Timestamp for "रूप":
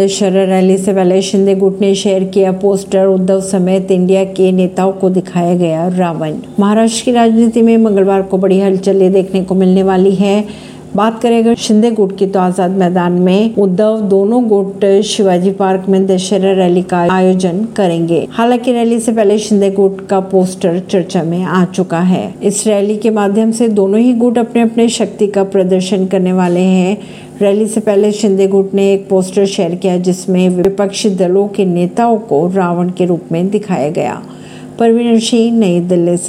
33.04-33.32